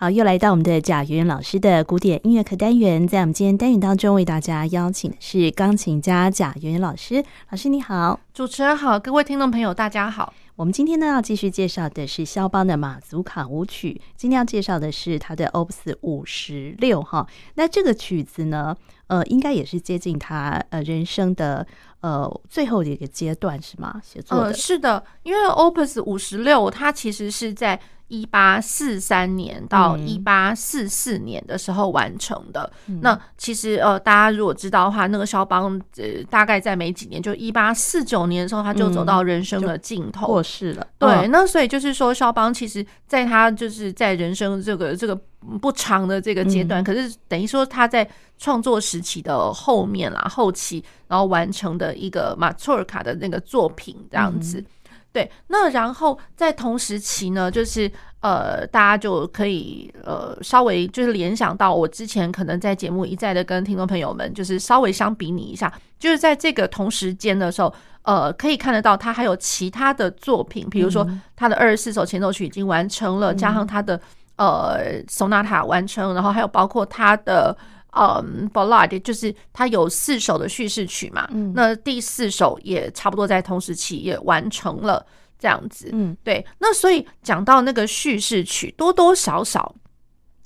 [0.00, 7.24] 好，又来到我们的贾圆老师的古典音乐课单元，在我们今天单元当中，为大家邀请的是钢琴家贾圆老师。
[7.50, 10.32] 老师你好，主持人好，各位听众朋友大家好。
[10.54, 17.26] 我们今天呢要继续介绍的是肖邦的马祖卡舞曲，今天要介绍的是他的 Opus 五十六哈。
[17.56, 18.76] 那这个曲子呢，
[19.08, 21.66] 呃，应该也是接近他呃人生的
[22.00, 24.00] 呃最后的一个阶段是吗？
[24.04, 27.80] 写作的、呃、是的，因为 Opus 五十六它其实是在。
[28.10, 32.72] 一八四三年到一八四四年的时候完成的。
[32.86, 40.86] 嗯、那其实呃，大家如果知道的话，那个肖邦呃，大概在没几年，就一八四九年的时候，他就走到人生的尽头，过世了。
[40.98, 45.14] 对，哦、那所以就是说，肖邦其实在他就是在人生这个这个
[45.60, 48.08] 不长的这个阶段，嗯、可是等于说他在
[48.38, 54.58] 创作时期的后面啦，后期然后完成的一个马祖尔卡的那个作品这样子。
[54.58, 54.66] 嗯
[55.10, 73.98] 对，那然后在同时期呢，就是呃，大家就可以呃稍微就是联想到我之前可能在节目一再的跟听众朋友们就是稍微相比拟一下，就是在这个同时间的时候，呃，可以看得到他还有其他的作品，比如说他的二十四首前奏曲已经完成了，加上他的
[74.36, 77.56] 呃 sonata 完成，然后还有包括他的。
[77.92, 85.04] 嗯，Ballade 就是它有四首的叙事曲嘛，嗯，那第四首也差不多在同时期也完成了
[85.38, 86.44] 这样子，嗯，对。
[86.58, 89.74] 那所以讲到那个叙事曲，多多少少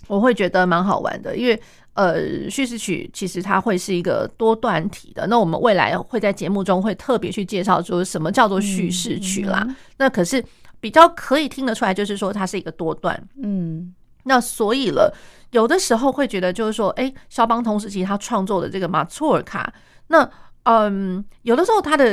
[0.06, 1.60] 我会觉得蛮好玩的，因为
[1.94, 5.26] 呃，叙事曲其实它会是一个多段体的。
[5.26, 9.66] 那我们未来会在节目中会特别去介绍说什么叫做叙事曲啦。
[9.98, 10.42] 那可是
[10.80, 15.14] 比较可以听得出来，就是说它是一个多段，嗯，那所以了。
[15.50, 19.70] 有的时候会觉得，就是说，哎，肖邦同时期他创作的这个马祖尔卡，
[20.06, 20.26] 那
[20.62, 22.04] 嗯，有的时候它的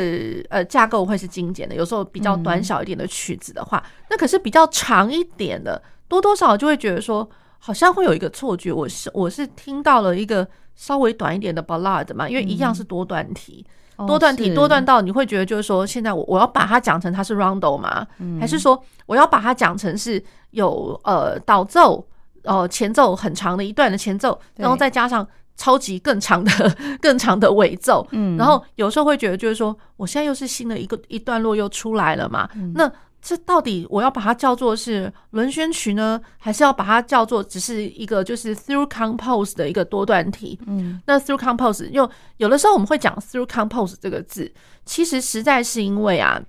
[0.50, 13.66] 呃架构会是精简的，有时候比较短小一点的曲子的话，那可是比较长一点的，多多少少就会觉得说，好像会有一个错觉，我是我是听到了一个稍微短一点的 ballad 嘛，因为一样是多段体，
[14.08, 18.06] 多段体多段到你会觉得就是说，现在我我要把它讲成它是 rondo 吗？
[18.40, 22.06] 还是说我要把它讲成是有呃导奏？
[22.44, 25.28] 呃，前奏很长的一段的前奏，然后再加上
[25.58, 26.52] 超级更长的、
[27.02, 32.90] 更长的尾奏，嗯，然后有时候会觉得就是说，我现在又是新的一个一段落又出来了嘛，嗯、那
[33.22, 40.60] 这到底我要把它叫做是轮旋曲呢，还是要把它叫做只是一个就是 through compose 的一个多段体？
[40.66, 44.52] 嗯，那 through compose 又有的时候我们会讲 through compose 这个字，
[44.86, 46.42] 其实实在是因为啊，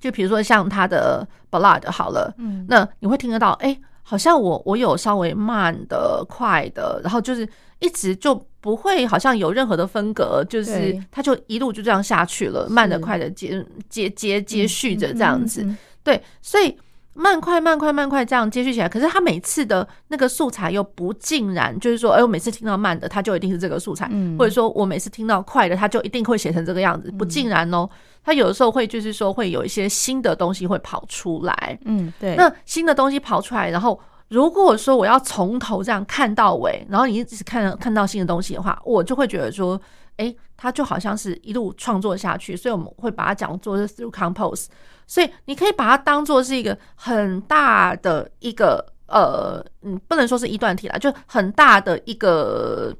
[0.00, 3.78] 就比如说像它的 ballad 好了，嗯，那你会听得到，哎。
[4.02, 7.48] 好像我我有稍微慢的、快的，然后就是
[7.78, 15.66] 一直就不会好像有任何的分隔，就是它就一路就这样下去了，慢的、快的接接接接续着这样子，
[16.02, 16.76] 对，所以
[17.14, 27.88] 慢快慢快慢快这样接续起来，可是它每次的那个素材又不尽然，就是说，哎，我每次听到慢的，它就一定是这个素材，或者说我每次听到快的，它就一定会写成这个样子，不尽然哦。
[28.22, 32.36] 他有的时候会就是说会有一些新的东西会跑出来，嗯，对。
[32.36, 33.98] 那新的东西跑出来，然后
[34.30, 39.78] 如果说我要从头这样看到尾，然后你一直看看到新的东西的话，我就会觉得说，
[40.16, 44.66] 哎，它就好像是一路创作下去，所以我们会把它讲做是 through compose。
[45.06, 52.96] 所以你可以把它当做是一个很大的一个呃，嗯，不能说是一段体啦，就很大的一个。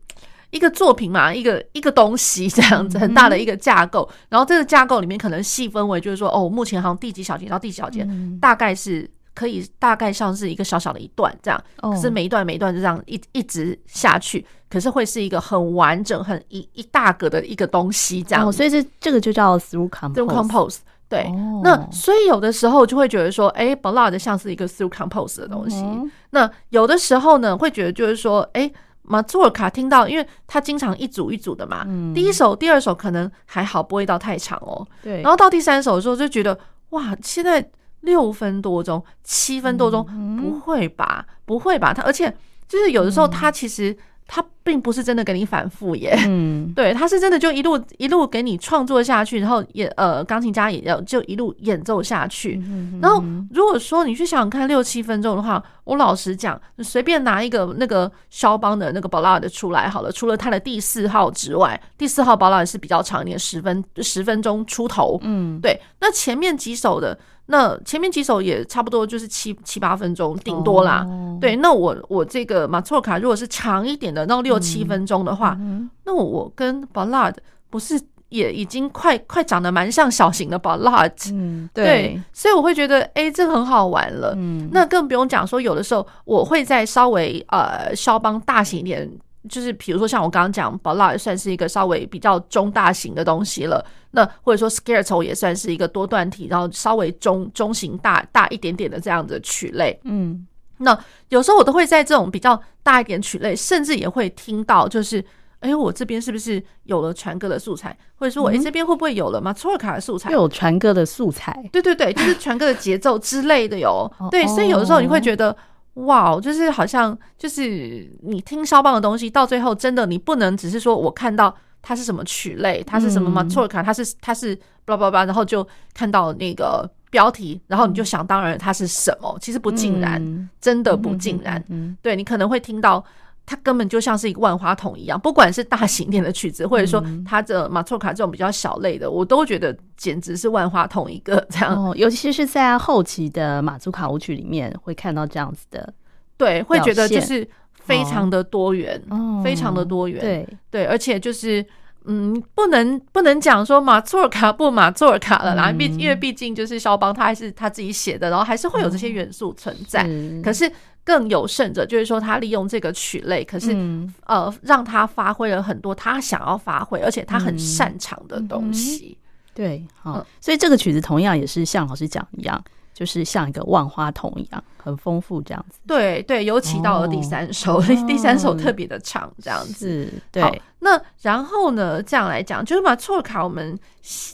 [0.52, 4.02] 一个作品嘛，一个一个东西这样子，很大的一个架构。
[4.10, 9.08] 嗯、然后这个架构里面可能细分为，就是说，哦，目前好像第几小节到第几小节，嗯、大概是
[9.40, 11.58] 可以大概像是一个小小的一段这样。
[11.80, 18.46] 哦、可是每一段每一段就这样一一直下去，可是会是一个很完整、很一一大格的一个东西这样。
[18.46, 20.14] 哦，所以这这个就叫 through compose。
[20.14, 20.76] through compose
[21.08, 21.22] 对。
[21.22, 25.80] 哦、那所以有的时候就会觉得说，哎，ballad 像是一个 through compose 的东西。
[25.82, 28.70] 嗯、那有的时候呢，会觉得就是说，哎。
[29.02, 34.86] 马祖尔卡听到，因为他经常一组一组的嘛，嗯、第一首、第二首可能还好，不会到太长哦。
[35.02, 36.56] 对，然后到第三首的时候就觉得，
[36.90, 37.66] 哇，现在
[38.00, 41.26] 六分多钟、七分多钟，嗯、不会吧？
[41.44, 41.92] 不会吧？
[41.92, 42.34] 他而且
[42.68, 43.96] 就是有的时候他其实。
[44.32, 52.62] 他并不是真的给你反复耶，嗯， 对，他是真的就一路一路给你创作下去，然后也呃，钢琴家也要就一路演奏下去。
[53.02, 53.20] 然后
[53.52, 67.18] 如果说你去想想看六七分钟的话，我老实讲，随便拿一个那个肖邦的那个 Ballade 出来好了，除了他的第四号之外，第四号 Ballade 是比较长一点，十分十分钟出头，嗯，对，那前面几首的。
[67.52, 71.04] 那前面几首也差不多就是七七八分钟，顶多啦。
[71.04, 71.40] Oh.
[71.40, 77.36] 对，那我我这个马错卡如果是长一点的，那六七分钟的话，嗯、那我跟 Ballade
[77.68, 84.34] 不是也已经快快长得蛮像小型的 ballad，嗯，对，对，所以我会觉得，哎，这个很好玩了。
[84.36, 89.10] 嗯，那更不用讲说，有的时候我会在稍微呃肖邦大型一点，
[89.48, 93.84] 就是比如说像我刚刚讲 ballad 算是一个稍微比较中大型的东西了。
[94.12, 99.98] 那或者说 scherzo 也算是一个多段体，然后稍微中中型大大一点点的这样的曲类。
[100.04, 100.46] 嗯，
[100.80, 100.98] 那
[101.28, 105.24] 有时候我都会在这种比较大一点曲类，甚至也会听到就是。
[105.60, 107.94] 哎，我这边是不是有了传歌的素材？
[108.16, 110.30] 或者说，我哎这边会不会有了马错尔卡的素材？
[110.30, 114.10] 有传歌的素材，对对对，就是传歌的节奏之类的哟。
[114.30, 115.54] 对，所以有的时候你会觉得，
[115.96, 129.36] 哇，就是好像就是你听肖邦的东西，到最后真的你不能只是说我看到它是什么曲类，它是什么马祖尔卡，它是它是巴拉巴拉，然后就看到那个标题，然后你就想当然它是什么？
[129.40, 131.62] 其实不尽然，真的不尽然。
[132.00, 133.04] 对，你可能会听到。
[133.46, 141.74] 它根本就像是一个万花筒一样，不管是大型点的曲子，或者说它的马祖卡这种比较小类的，我都觉得简直是万花筒一个这样。
[141.74, 145.92] 哦，尤其是在后期的马祖卡舞曲里面，会看到这样子的，
[146.36, 151.64] 对，会觉得就是非常的多元，哦、非常的多元，对对，而且就是
[152.04, 160.70] 嗯，不能不能讲说马祖卡不马祖卡了啦，毕、嗯、因为毕竟就是肖邦他还是他自己写的，然后还是会有这些元素存在，嗯、可是。
[161.02, 169.16] 更有甚者，就是说他利用这个曲类，可是、嗯、呃，让他发挥了很多他想要发挥，而且他很擅长的东西。
[169.16, 169.24] 嗯、
[169.54, 172.62] 对，好、嗯，所以这个曲子同样也是像老师讲一样。
[173.00, 175.80] 就是像一个万花筒一样，很丰富这样子。
[175.86, 180.12] 对对，尤其到了第三首，哦、第三首特别的长，这样子。
[180.30, 183.74] 对，那然后呢，这样来讲，就是把错卡，我们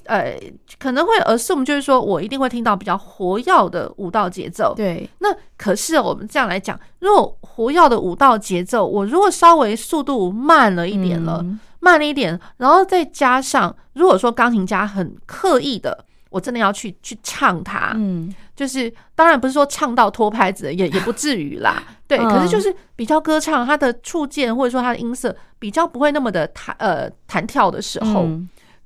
[0.07, 0.37] 呃
[0.81, 4.75] 可能会 assume，就是说我一定会听到比较活跃的舞蹈节奏。
[4.75, 16.05] 对，那可是我们这样来讲，如果活跃的舞蹈节奏，我如果稍微速度慢了一点了，嗯、慢了一点，然后再加上，如果说钢琴家很刻意的。
[16.37, 28.29] 我真的要去去唱它，嗯，就是当然不是说唱到脱拍子，也也不至于啦， 对，可是就是比较歌唱，它的触键或者说它的音色比较不会那么的弹呃弹跳的时候，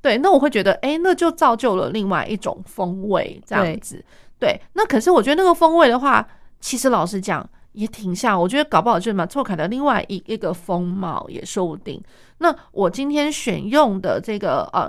[0.00, 4.05] 对，那我会觉得，哎，那就造就了另外一种风味这样子，
[4.38, 6.25] 对，那可是我觉得那个风味的话，
[6.61, 12.00] 其实老实讲也挺像，我觉得搞不好就是马错凯的另外一一个风貌也说不定。
[12.38, 14.88] 那我今天选用的这个呃。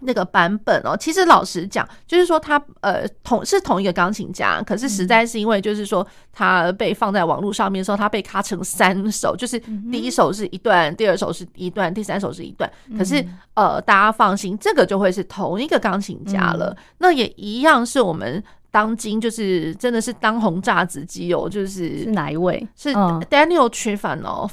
[0.00, 9.58] 那个版本哦，其实老实讲，就是说他呃同是同一个钢琴家，可是实在是因为就是说他被放在网络上面的时候，他被卡成三首，就是
[9.90, 12.70] 第一首是一段，第二首是一段，第三首是一段。
[12.98, 16.76] 可是呃，大家放心，这个就会是同一个钢琴家了。
[16.98, 18.42] 那也一样是我们。
[18.76, 22.62] 当今就是真的是当红炸子鸡哦，就是是哪一位？
[22.76, 24.50] 是 Daniel Trifonov。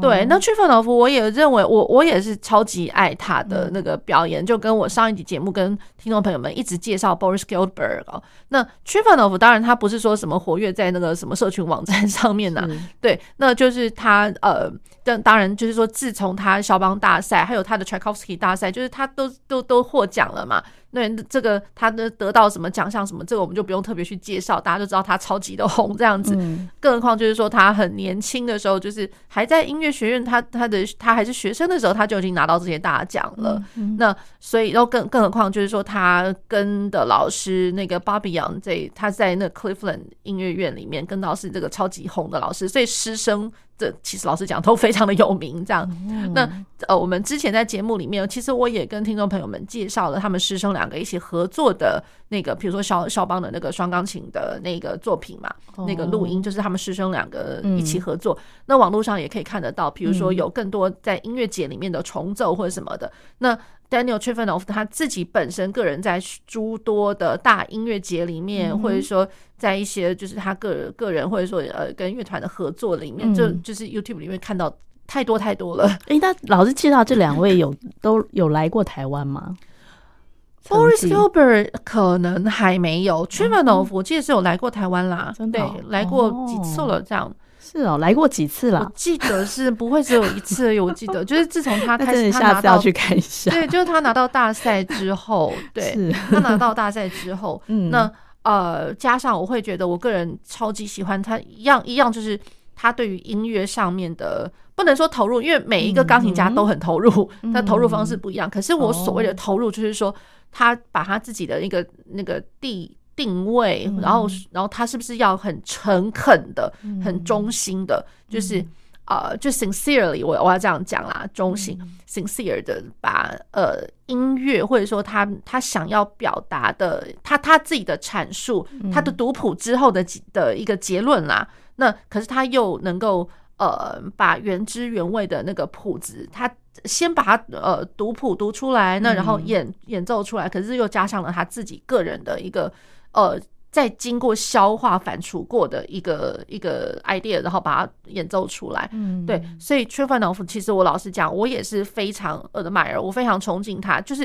[0.00, 8.22] 对，那 Trifonov 我也认为我我也是超级爱他的那个表演，就跟我上一集节目跟听众朋友们一直介绍 Boris Goldberg 哦。
[8.50, 12.64] 那 Trifonov 当然他不是说什么活跃在那个什么社群网站上面呐，
[13.00, 14.70] 对，那就是他呃，
[15.02, 20.62] 但当然就是说自从他肖邦大赛还有他的 Tchaikovsky 大赛，就是他都都都获奖了嘛。
[20.94, 26.36] 对，这个他的得到什么奖项什么，这个我们就不用特别去介绍，大家就知道他超级的红这样子。
[26.38, 33.60] 嗯、更何况就是说他很年轻的时候，就是还在音乐学院，他他的他还是学生的时候，他就已经拿到这些大奖了。
[33.98, 43.50] 那所以，然后更更何况就是说他跟的老师那个 Bobby Young 在他在那 Cleveland 音乐院里面跟到是这个超级红的老师，所以师生。
[43.76, 45.88] 这其实老实讲都非常的有名，这样。
[46.32, 46.48] 那
[46.86, 55.52] 呃，我们之前在节目里面，其实我也跟听众朋友们介绍了他们师生两个一起合作的那个，比如说肖肖邦的那个双钢琴的那个作品嘛，
[55.86, 58.38] 那个录音就是他们师生两个一起合作。
[58.66, 63.10] 那网络上也可以看得到，比如说有更多在音乐节里面的重奏或者什么的。
[63.38, 63.58] 那
[63.94, 74.74] Daniel Trifonov 他自己本身个人在诸多的大音乐节里面，嗯、或者说在一些就是他个人个人或者说呃跟乐团的合作里面，嗯、就就是 YouTube 里面看到
[75.06, 75.86] 太多太多了。
[76.08, 79.54] 诶，那老师介绍这两位有都有来过台湾吗？
[80.66, 87.30] Boris Gilbert 可能还没有，Trifonov 我记得是有来过台湾啦，真的、来过几次了这样。
[87.64, 88.80] 是哦，来过几次了？
[88.80, 93.50] 我记得是不会只有一次，我记得 就是自从他开始，他下次要去看一下。
[93.50, 98.10] 对，就是他拿到大赛之后， 对，他拿到大赛之后， 嗯，那
[98.42, 102.38] 呃，加上我会觉得我个人超级喜欢他，一样一样，就是
[102.76, 108.50] 他对于音乐上面的不能说投入，因为每一个钢琴家都很投入，他投入方式不一样。
[108.50, 110.14] 可是我所谓的投入，就是说
[110.52, 112.96] 他把他自己的那个那个地。
[113.16, 118.04] 定位，然后，然后他是不是要很诚恳的、很忠心的？
[118.28, 118.64] 就是，
[119.06, 131.46] 呃，就 sincerely，我我要这样讲啦，忠心、嗯、sincere 的把呃音乐或者说他他想要表达的他他自己的阐述，嗯、他的读谱之后的的一个结论啦。
[131.76, 133.28] 那可是他又能够
[133.58, 136.50] 呃把原汁原味的那个谱子，他
[136.84, 142.72] 先把它呃读谱读出来，那然后演演奏出来，可是又加上了他自己个人的一个
[143.14, 143.40] 呃。
[143.74, 148.88] 在经过消化、反刍过的一个一个 idea，然后把它演奏出来。
[148.92, 154.22] 嗯，对，所以 Trifonov 其实我老实讲，我也是非常 admire，我非常崇敬他，就是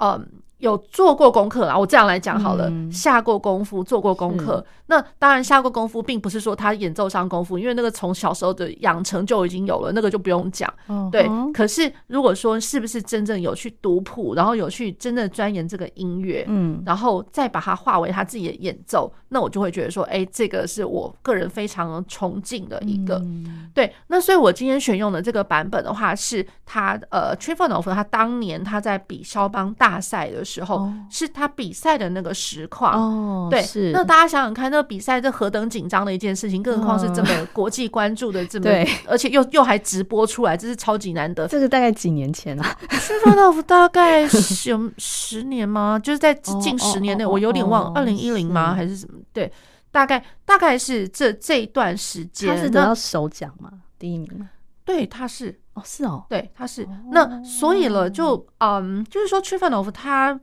[0.00, 0.28] 嗯。
[0.60, 4.64] 有做过功课啦，我这样来讲好了，嗯、下过功夫，做过功课。
[4.86, 10.72] 那当然下过功夫，并不是说他演奏上功夫，因为那个从小时候的养成就已经有了，那个就不用讲。
[10.86, 23.16] 哦、对，可是如果说是不是真正有去读谱，然后有去真的钻研这个音乐，嗯，然后再把它化为他自己的演奏，那我就会觉得说，哎、欸，这个是我个人非常崇敬的一个。
[23.24, 30.90] 嗯、对，那所以我今天选用的这个版本的话，是他呃 Trifonov 他当年他在比肖邦大赛的时候。
[31.08, 41.46] 是他比赛的那个实况哦，对，是那大家想想看，那个比赛这何等紧张的一件事情，更何况是这么国际关注的这么，对，而且又又还直播出来，这是超级难得。
[41.46, 46.00] 这个大概几年前啊？Trifonov 大概有十年吗？
[46.02, 48.74] 就是在近十年内，我有点忘，二零一零吗？
[48.74, 49.20] 还是什么？
[49.32, 49.52] 对，
[49.90, 53.70] 大概大概是这这一段时间，他是得到首奖吗？
[53.98, 54.48] 第一名吗？
[54.84, 55.60] 对，他是。
[55.80, 60.38] 哦，是哦，对，他是、哦、那所以了，就嗯，就是说，Trifonov 他，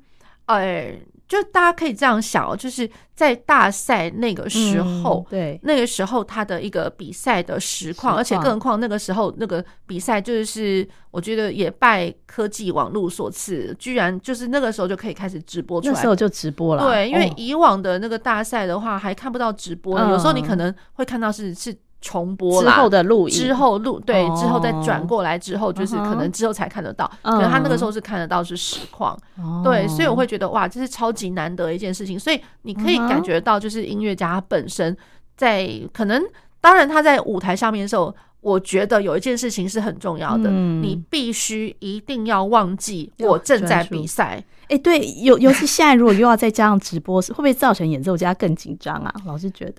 [0.46, 0.94] 呃，
[1.28, 21.78] 就大家可以这样想哦，就是在大赛那个时候，嗯、对，那个时候他的一个比赛的实况，而且更何况那个时候那个比赛，就是我觉得也拜科技网络所赐，居然就是那个时候就可以开始直播出来，那时候就直播了，对，因为以往的那个大赛的话，还看不到直播，哦、有时候你可能会看到是是。
[22.00, 27.12] 重播之后的录影，之后录对，之后再转过来之后，就是可能之后才看得到。
[27.24, 29.18] 可能他那个时候是看得到是实况，
[29.64, 32.20] 对，所以我会觉得哇，这是超级难得一件事情。
[32.20, 34.96] 所以你可以感觉到，就是音乐家本身
[35.36, 36.24] 在可能，
[36.62, 44.44] 当然他在舞台上面的时候，我觉得有一件事情是很重要的，你必须一定要忘记我正在比赛。
[44.70, 49.14] 哎，对，尤尤其现在如果又要再加上直播，会不会造成演奏家更紧张啊？
[49.26, 49.74] 老是觉得。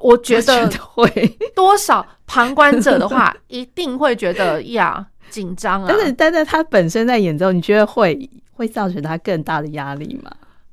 [0.00, 1.08] 我觉得会
[1.54, 5.86] 多少旁观者的话， 一定会觉得呀紧张啊。
[5.88, 10.30] 但是，但是他本身在演奏，你觉得会会造成他更大的压力吗？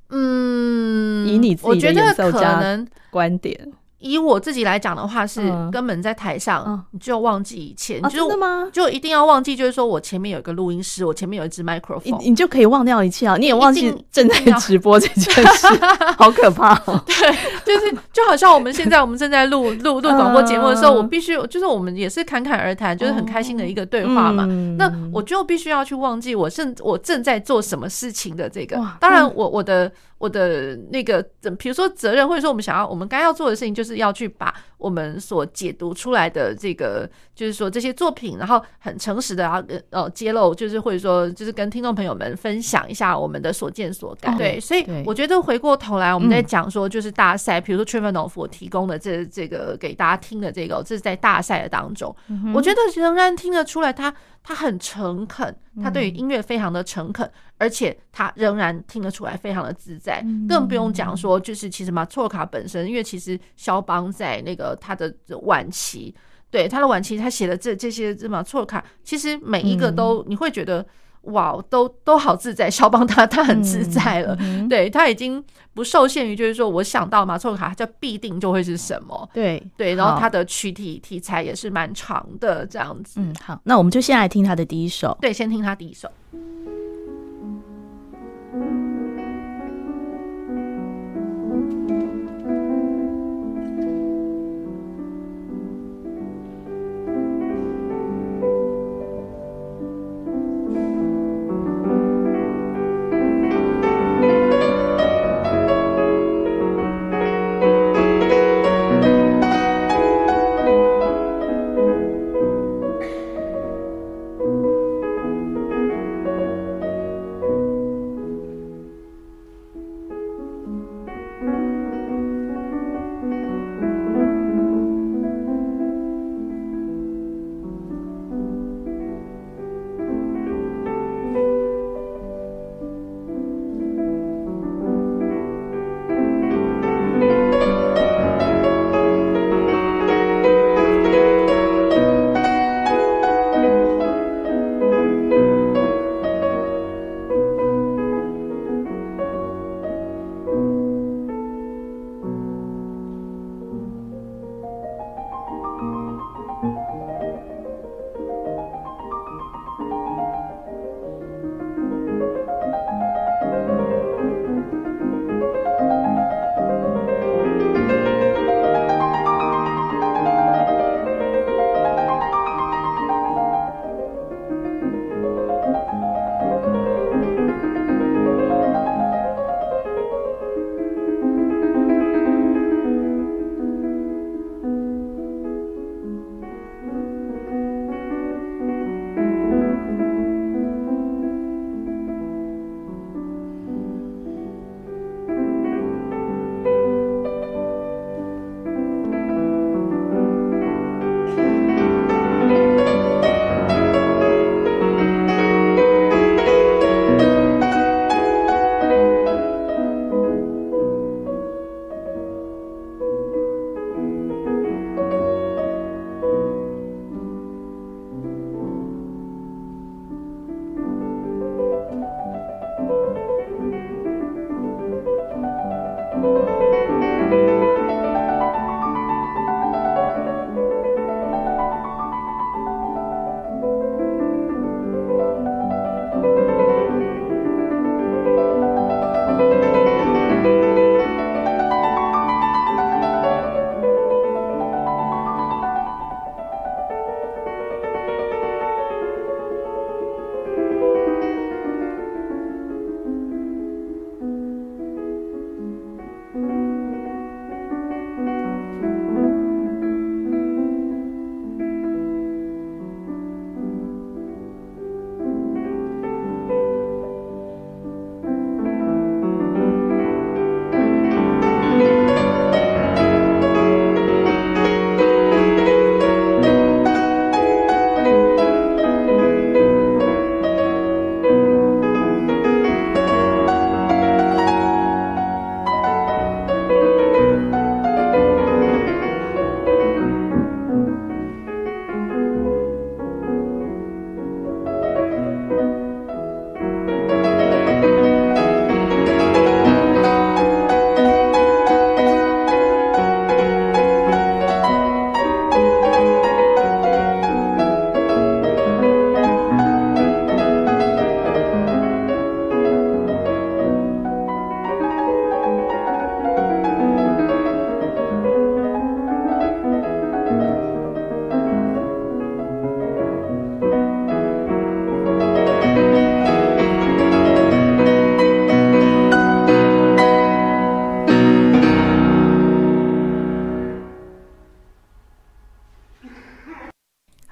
[0.10, 2.62] 嗯，以你自己的演奏家
[3.10, 3.72] 观点。
[4.02, 5.42] 以我自己来讲的话，是
[5.72, 8.30] 根本在台上你就忘记一切，你就
[8.72, 13.38] 就一定要忘记，就是说我前面有一个录音师，我前面有一支麦克风，你就可以忘掉一切啊！
[13.38, 15.68] 你也忘记正在直播这件事，
[16.18, 17.00] 好可怕哦！
[17.06, 17.16] 对，
[17.64, 24.46] 就是就好像我们现在我们正在录录录广播节目的时候，我必须就是我们也是侃侃而谈，就是很开心的一个对话嘛。
[24.78, 28.76] 那我就必须要去忘记我正我正在做什么事情的这个。
[29.00, 29.92] 当然，我我的。
[30.22, 31.20] 我的那个，
[31.58, 44.38] 比如说责任，或者说我们想要，我们该要做的事情，就是要去把我们所解读出来的这个，就是说这些作品，然后很诚实的啊，呃，揭露，就是或者说，就是跟听众朋友们分享一下我们的所见所感。
[44.38, 52.16] 对，所以我觉得回过头来，我们在讲说，就是大赛，比如说我提供的这这个给大家听的这个，这是在大赛的当中，
[52.54, 54.14] 我觉得仍然听得出来他。
[54.44, 57.32] 他很诚恳，他对于音乐非常的诚恳，
[57.62, 65.14] 而且他仍然听得出来非常的自在，更不用讲说，就是其实马错卡本身，因为其实肖邦在那个他的
[65.44, 66.14] 晚期，
[66.50, 70.84] 对他的晚期，他写的这这些这马错卡，其实每一个都你会觉得。
[71.26, 83.20] 哇，都都好自在，肖邦他他很自在了，嗯嗯、对他已经不受限于，就是说我想到马错卡，就必定就会是什么，对对，然后他的曲体题材也是蛮长的，这样子。
[83.20, 86.10] 嗯，好，那我们就先来听他的第一首，对，先听他第一首。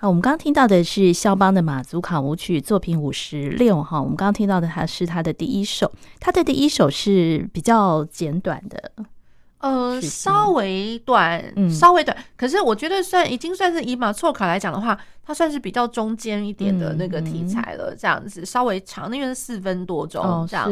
[0.09, 8.88] 我们刚刚听到的是肖邦的马祖卡舞曲作品五十六哈，我们刚刚听到的它是他的第一首，他的第一首是比较简短的。
[10.01, 17.95] 呃，稍微短，稍微短，嗯，可是我觉得算已经算是以马错卡来讲的话，它算是比较中间一点的那个题材了。
[17.95, 20.71] 这样子稍微长，因为是四分多钟，这样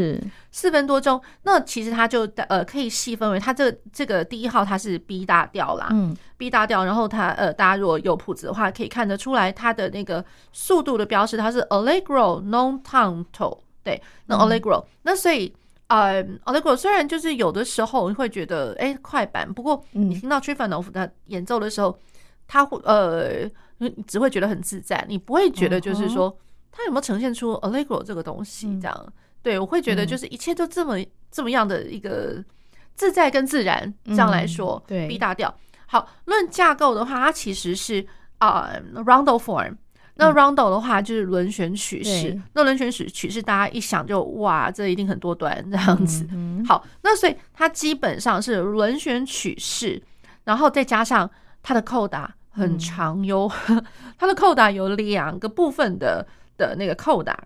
[0.51, 1.21] 四分多钟。
[1.43, 15.53] 那其实它就呃可以细分为，它这这个第一号它是 B 大调啦，嗯，B 大调，然后它呃大家如果有谱子的话，可以看得出来它的那个速度的标识，它是 Allegro non tanto，对，那 Allegro，嗯，那所以。
[15.87, 21.97] 呃，Allegro 虽然就是有的时候你会觉得哎、欸、快板，不过你听到 t r i f a n o v 他演奏的时候，
[22.45, 26.37] 他会呃，你只会觉得很自在，你不会觉得就是说
[26.71, 29.13] 他有没有呈现出 Allegro 这个东西这样。
[29.41, 30.97] 对，我会觉得就是一切都这么
[31.31, 32.43] 这么样的一个
[32.95, 34.83] 自在跟自然这样来说。
[34.85, 35.55] 对，B 大调。
[35.85, 38.05] 好，论架构的话，它其实是
[38.39, 39.77] 啊、uh, Rondo form。
[40.17, 46.27] 那 Rondo 的话就是轮旋曲式，那轮旋曲曲式大家一想就哇，这一定很多端这样子。
[46.67, 50.01] 好，那所以它基本上是轮旋曲式，
[50.43, 51.29] 然后再加上
[51.61, 53.49] 它的扣打很长哟，
[54.17, 56.27] 它 的扣打有两个部分的
[56.57, 57.45] 的那个扣打。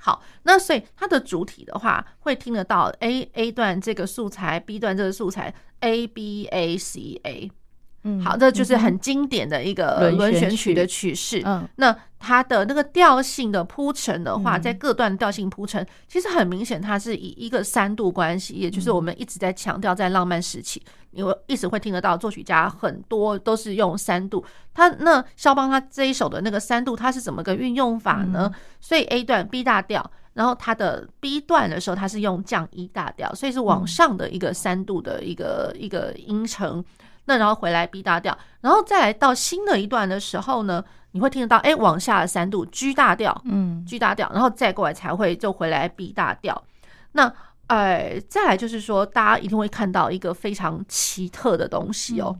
[0.00, 7.50] 好，那所以它的主体的话会听得到 A A 段这个素材，B 段这个素材，A B A C A。
[8.22, 11.42] 好，这就是很经典的一个轮旋曲的曲式。
[11.44, 24.44] 嗯，那它的那个调性的铺陈的话，在各段调性铺陈，其实很明显，它是以一个三度关系，也就是我们一直在强调，在浪漫时期，你会一直会听得到作曲家很多都是用三度。
[24.74, 28.50] 他那肖邦他这一首的那个三度，它是怎么个运用法呢？
[28.80, 36.84] 所以 A 段 B 大调，然后它的 B 段的时候，它是用降一大调，所以是往上的一个三度的一个一个音程。
[37.28, 46.64] 那然后回来 B 大调，然后再来到新的一段的时候呢，你会听得到，哎，往下的三度 G 大调，嗯，G 大调，然后再过来才会就回来 B 大调。
[47.12, 47.30] 那，
[47.66, 52.34] 呃，再来就是说，大家一定会看到一个非常奇特的东西哦。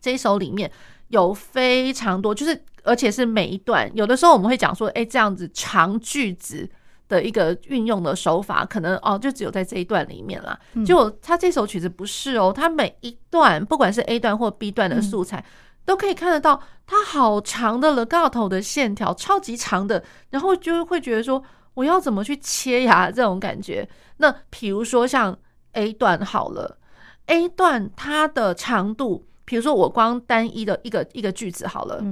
[0.00, 0.70] 这一首里面
[1.08, 6.70] 有非常多，就是而且是每一段，有的时候我们会讲说，哎，这样子长句子。
[7.12, 10.58] 的一个运用的手法，可能哦，就只有在这一段里面啦。
[10.86, 15.44] 就他这首曲子不是哦，他每一段不管是 A 段或 B 段的素材，
[15.84, 21.42] 都可以看得到，它好长的 legato 的线条，超级长的，然后就会觉得说，
[21.74, 23.10] 我要怎么去切呀？
[23.10, 23.86] 这种感觉。
[24.16, 25.36] 那比如说像
[25.72, 26.78] A 段好了
[27.26, 32.02] ，A 段它的长度，比如说我光单一的一个一个句子好了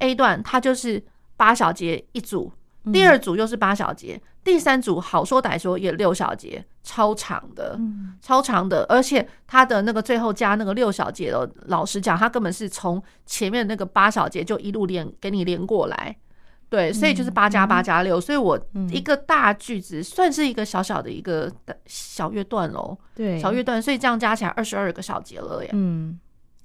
[0.00, 1.02] ，A 段它就是
[1.36, 2.52] 八小节一组。
[2.92, 7.80] 第二组又是八小节，第三组好说歹说也六小节，超长的，
[8.20, 16.14] 超长的，而且它的那个最后加那个六小节的，老实讲，他根本是从前面那个八小节就一路连给你连过来，
[16.68, 18.58] 对，所以就是八加八加六，所以我
[18.90, 21.50] 一个大句子算是一个小小的一个
[21.86, 26.20] 小乐段喽，对，小乐段，所以这样加起来二十二个小节了耶，嗯，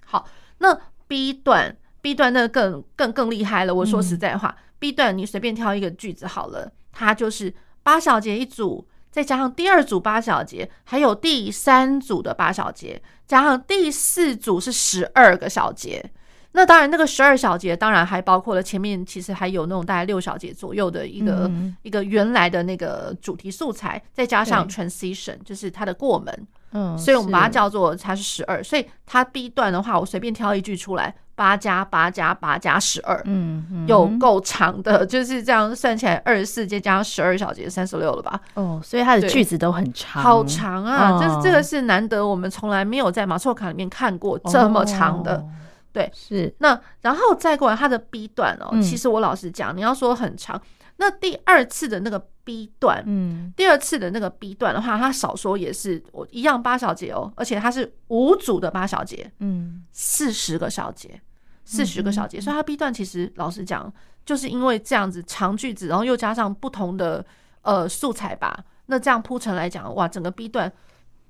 [0.05, 0.27] 好，
[0.57, 0.77] 那
[1.07, 4.53] B 段，B 段那更更更厉害了，我说实在话。
[4.79, 16.11] B 段你随便挑一个句子好了，它就是八小节一组，再加上第二组八小节，还有第三组的八小节，加上第四组是十二个小节。
[16.53, 26.47] 那当然，那个十二小节当然还包括了前面其实还有那种大概六小节左右的一个、嗯、一个原来的那个主题素材，再加上 transition 就是它的过门。
[26.71, 38.39] 嗯，所以我们把它叫做它是十二，所以它 B 段的话，我随便挑一句出来，八加八加八加十二，嗯，有够长的，就是这样算起来二十四节加上十二小节，三十六了吧？
[38.53, 41.17] 哦，所以它的句子都很长，好长啊！
[41.19, 45.37] 这、哦、这个是难得，我们从来没有在马错卡里面看过这么长的。
[45.37, 45.49] 哦、
[45.91, 50.61] 对，是那然后再过来它的 B 段哦，嗯、其实我老实讲，你要说很长。
[51.01, 61.21] 那第二次的那个 B 段，嗯，第二次的那个 B 段的话，它少说也是我一样八小节哦，而且它是五组的八小节，嗯，四十个小节，
[61.63, 63.91] 四十个小节，所以它 B 段其实老实讲，
[64.25, 67.25] 就是因为这样子长句子，然后又加上不同的
[67.61, 70.71] 呃素材吧，那这样铺陈来讲，哇，整个 B 段。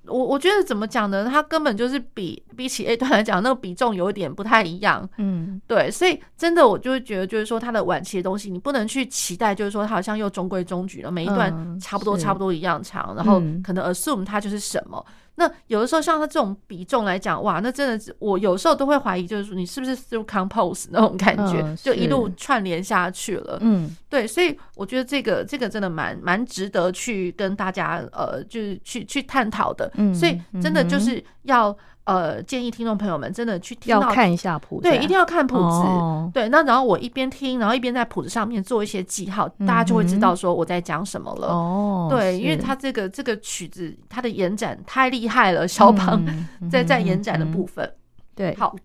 [0.09, 1.27] 我我觉得怎么讲呢？
[1.29, 5.07] 它根本就是比比起 A 段来讲，那个比重有一点不太一样。
[5.17, 15.05] 嗯，对，所以真的我就会觉得，就是说它的晚期的东西，你不能去期待，就是说它好像又中规中矩了，每一段差不多差不多一样长，然后可能 assume 它就是什么。
[15.39, 23.57] 那有的时候像他这种比重来讲，哇，那真的是我有时候都会怀疑，就是说你是不是 through compose 那种感觉，嗯、 就一路串联下去了。
[23.61, 29.89] 嗯，对，所以我觉得这个这个真的蛮蛮值得去跟大家呃，就是去去探讨的。
[29.95, 31.75] 嗯，所以真的就是要。
[32.09, 35.61] 呃，建议听众朋友们真的去听到要看一下谱，对，一定要看谱子。
[35.61, 41.49] 哦、对，那然后我一边听，然后一边在谱子上面做一些记号，嗯、大家就会知道说我在讲什么了。
[41.49, 46.25] 哦，对，因为他这个这个曲子，它的延展太厉害了，肖邦
[46.71, 47.85] 在在延展的部分。
[47.85, 47.95] 嗯、
[48.33, 48.75] 对，好，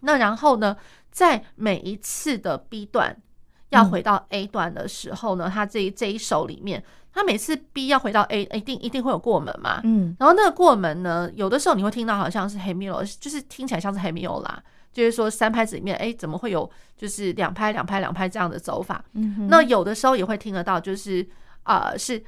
[0.00, 0.76] 那然后呢，
[1.10, 3.16] 在每一次的 B 段
[3.70, 6.82] 要回到 A 段的时候呢，他、嗯、这一这一首里面。
[7.12, 9.80] 他每次 B 要回到 A，一定一定会有过门嘛。
[9.84, 19.02] 嗯，然后那个过门呢，有的时候你会听到好像是黑米欧，就是听起来像是黑米欧啦，就是说三拍子里面，哎，怎么会有就是两拍两拍两拍这样的走法？
[19.14, 21.26] 嗯，那有的时候也会听得到，就是
[21.62, 22.22] 呃是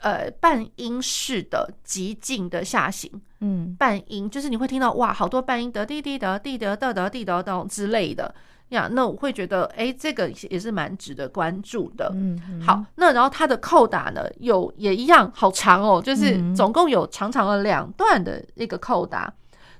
[0.00, 8.34] 呃半音式的极进的下行，嗯，半音就是你会听到哇，好多半音得滴滴得滴得得得滴得得之类的。
[8.72, 12.10] 呀，那我会觉得，哎、欸，这个也是蛮值得关注的。
[12.14, 19.32] 嗯，嗯，好，那然后它的扣打呢，有也一样，好长哦，就是总共有长长的两段的一个扣打。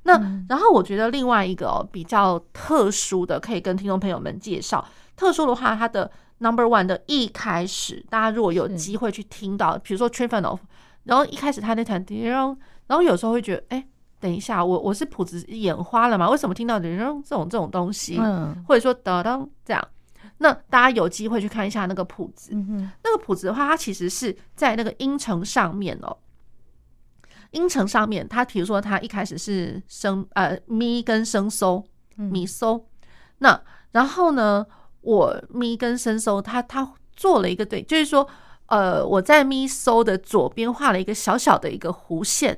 [0.05, 0.13] 那
[0.49, 4.85] 然后我觉得另外一个哦比较特殊的，可以跟听众朋友们介绍。
[5.17, 10.61] 特殊的话，它的 Number One 的一开始，大家如果有机会去听到，比如说 t r i f a n o f
[11.05, 12.05] 然后一开始他那弹，
[12.87, 13.87] 然后有时候会觉得，哎、欸。
[14.23, 16.31] 等一下，我我是谱子眼花了吗？
[16.31, 18.17] 为什么听到人这种这种东西？
[18.21, 19.89] 嗯，或者说哒当这样？
[20.39, 22.51] 那大家有机会去看一下那个谱子。
[22.53, 26.17] 嗯哼，那个谱子的话，它其实是在那个音程上面哦。
[27.51, 32.81] 音程上面，它比如说它一开始是升呃咪跟升嗦咪嗦，
[33.39, 34.65] 那然后呢，
[35.01, 38.27] 我咪跟升嗦，它它做了一个对，就是说
[38.67, 42.57] 呃我在咪嗦的左边画了一个小小的一个弧线。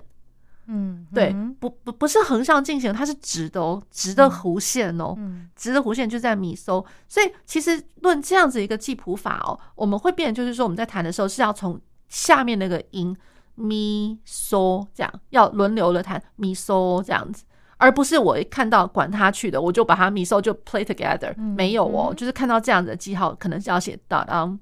[0.66, 5.14] 嗯，对，不不不是横向进行，它是直的哦，直的弧线哦，
[5.54, 13.14] 直的弧线就在咪嗦，所以其实论这样子一个记谱法哦，我们会变，就是说我们在弹的时候是要从下面那个音
[13.56, 17.44] 咪嗦这样，要轮流的弹咪嗦这样子，
[17.76, 24.58] 而不是我一看到管它去的，我就把它咪嗦就 play together，没有哦，就是看到这样子的记号，可能是要写哒当，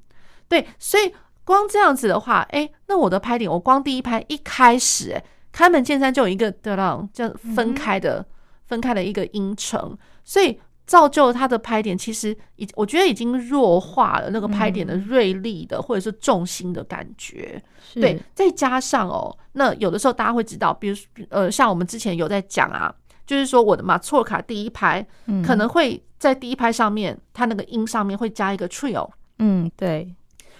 [0.48, 5.24] 对，所以光这样子的话，哎，那我的拍点，我光第一拍一开始，哎。
[5.52, 8.26] 开门见山就有一个的浪，这样分开的、嗯、
[8.66, 17.62] 分开的一个音程，所以造就它的拍点其实已我觉得已经弱化了那个拍点的锐利的、嗯、或者是重心的感觉。
[17.94, 20.96] 对，再加上哦，那有的时候大家会知道，比如
[21.28, 22.92] 呃，像我们之前有在讲啊，
[23.26, 29.08] 就是说我的马错卡第一拍、嗯、可能会在第一拍上面，它那个音上面会加一个 trio。
[29.38, 30.14] 嗯，对。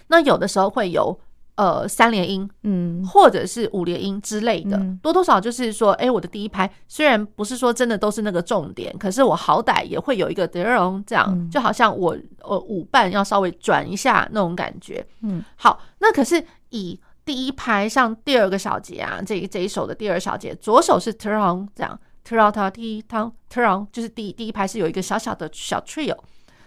[0.09, 1.19] 那有的时候会有。
[1.55, 26.17] 呃，三连音，嗯，或者是五连音之类的，嗯、多多少就是说，哎、欸，我的第一拍虽然不是说真的都是那个重点，可是我好歹也会有一个德容，这样、嗯、就好像我呃舞伴要稍微转一下那种感觉，嗯，好，那可是以第一拍像第二个小节啊，这这一首的第二小节，左手是德容，这样德容他第一汤德容，就是第第一拍是有一个小小的小 trio，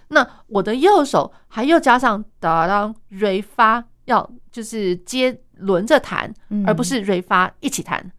[0.09, 3.83] 那我的右手还又加上哒当瑞发。
[4.05, 6.33] 要就是接轮着弹，
[6.65, 7.99] 而不是瑞发一起弹。
[7.99, 8.11] 嗯、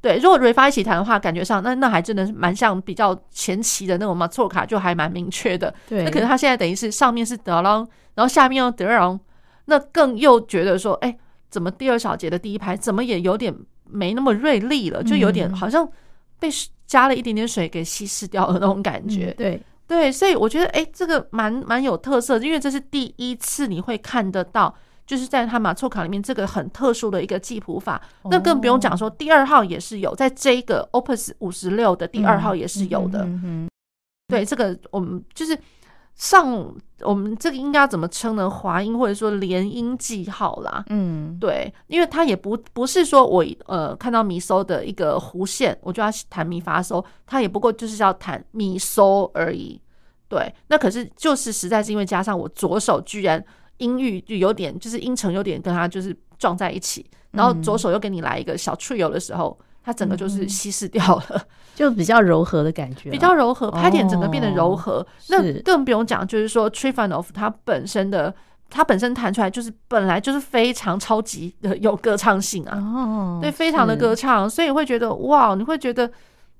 [0.00, 5.72] 对，如果瑞发一起弹的话，感觉上那那还真的是蛮像比较前期的那种嘛，错卡，就还蛮明确的。
[5.88, 9.18] 对，那可能他现在等于是上面是德朗，然后下面又德朗，
[9.66, 11.18] 那更又觉得说，哎、欸，
[11.50, 13.54] 怎么第二小节的第一排怎么也有点
[13.84, 15.88] 没那么锐利了，就有点好像
[16.40, 16.48] 被
[16.86, 19.26] 加了一点点水给稀释掉了那种感觉。
[19.26, 24.74] 嗯、对对，所以我觉得，哎、欸，这个蛮蛮有特色，因为这是第一次你会看得到。
[25.04, 33.28] 就是在他马错卡里面，这个很特殊的一个记谱法，那更不用讲说第二号也是有，在这个 Opus 五十六的第二号也是有的。
[34.28, 35.58] 对，这个我们就是
[36.14, 38.48] 上我们这个应该要怎么称呢？
[38.48, 40.84] 滑音或者说连音记号啦。
[40.88, 49.78] 嗯，对，因为它也不不是说我呃看到咪嗦的一个弧线，我就要弹咪发嗦，它也不过就是要弹咪嗦而已。
[50.28, 53.44] 对，那可是就是实在是因为加上我左手居然。
[53.82, 61.42] 音域就有点，就是音程有点跟它就是撞在一起，然后左手又给你来一个小 trio 的时候，它整个就是稀释掉了，
[61.74, 65.00] 就比较柔和的感觉，比较柔和，拍点整个变得柔和。
[65.00, 68.32] 哦、那更不用讲，就是说 Trifonov 它本身的，
[68.70, 76.08] 它本身弹出来就是本来就是非常超级的有歌唱性啊，哦、对，非常的歌唱，所以会觉得哇，你会觉得。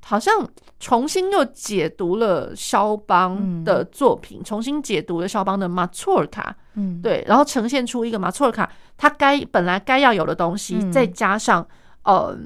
[0.05, 0.47] 好像
[0.81, 11.67] 重新又解读了肖邦的作品，嗯、重新解读了肖邦的马祖尔卡，嗯，对，然后呈现出一个马祖尔卡他该本来该要有的东西，嗯、再加上
[12.03, 12.39] 嗯、呃、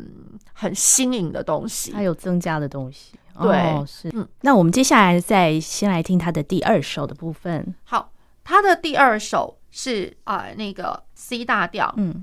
[0.52, 4.10] 很新颖的东西，它有增加的东西，对，哦、是。
[4.12, 7.74] 嗯，那我们接下来再先来听他的第二首的部分。
[7.84, 8.12] 好，
[8.44, 12.22] 他的第二首是啊、呃、那个 C 大调，嗯。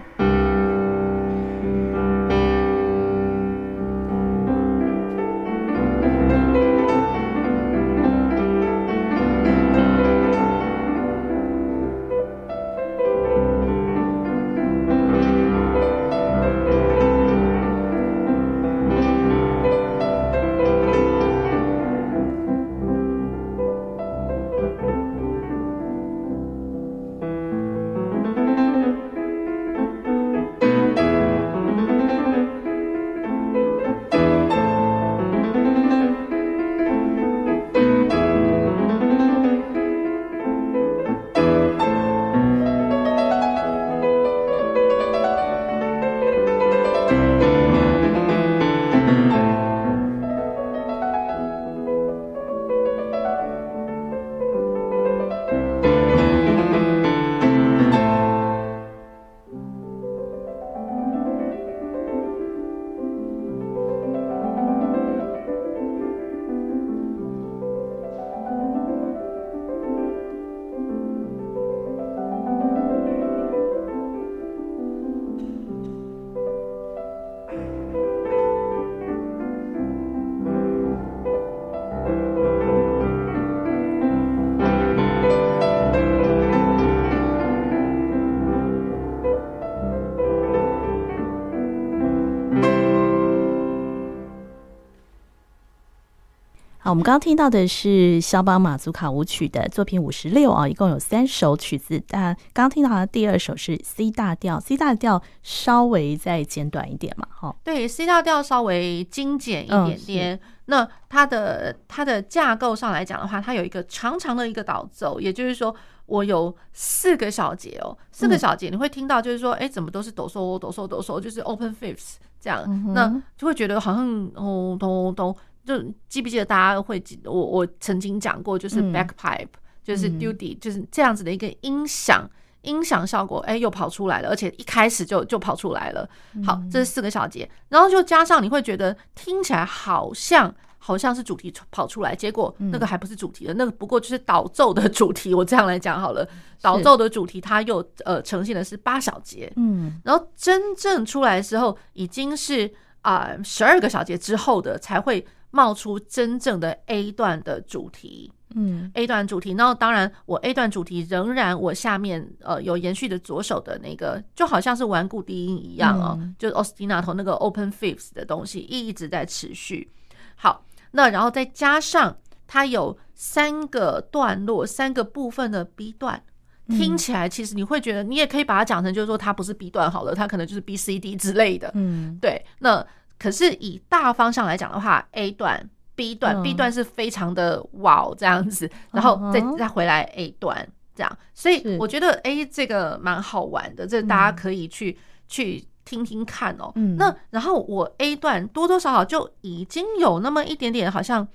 [96.94, 102.00] 我们刚刚听到的是肖邦马祖卡舞曲的作品五十六啊，一共有三首曲子。
[102.08, 107.56] 但刚刚听到的第二首是 C 大调，C 大调稍微再简短一点嘛，哈。
[107.64, 110.36] 对，C 大调稍微精简一点点。
[110.36, 115.76] 嗯、那它的它的架构上来讲的话，它有一个长长的一个导奏，也就是说，
[116.06, 125.36] 我有四个小节哦，四个小节你会听到，就是说，哎、嗯，怎么都是哆嗦哆嗦哆嗦，就是 open fifths 这样，嗯、那就会觉得好像哦咚咚。
[125.66, 132.30] 就记不记得大家会记得我我曾经讲过，就是 backpipe，、嗯、就是 duty，、嗯、就是这样子的一个音响
[132.64, 136.10] 音响效果，哎，又跑出来了，而且一开始就就跑出来了。
[136.46, 145.34] 好，这是四个小节，然后就加上你会觉得听起来好像好像是主题跑出来，结果那个还不是主题的，那个不过就是导奏的主题。
[145.34, 146.28] 我这样来讲好了，
[146.62, 152.70] 导奏的主题它又呃呈现的是八小节，嗯，然后真正出来的时候已经是
[153.02, 155.26] 啊十二个小节之后的才会。
[155.56, 169.92] 冒出真正的 A 段的主题，嗯，A 段主题，然后当然我 A 段主题仍然我下面呃有延续的左手的那个，就好像是顽固低音一样哦，就是 ostinato 那个 open fifths 的东西一直在持续。
[170.36, 176.24] 好，那然后再加上它有三个段落、三个部分的 B 段，
[176.68, 182.84] 听起来其实你会觉得，你也可以把它讲成就是说它不是 B 段好了，它可能就是 B C D 之类的，嗯，对，那。
[183.20, 194.98] 可是以大方向来讲的话，A 段、B 段、嗯、B 段是非常的哇这样子，然后再再回来 A 段这样，所以我觉得 A 这个蛮好玩的，这大家可以去、嗯、
[195.28, 196.72] 去听听看哦。
[196.76, 201.26] 嗯、那然后我 A 段多多少少就已经有那么一点点，好像